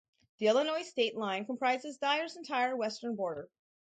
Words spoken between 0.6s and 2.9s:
state line comprises Dyer's entire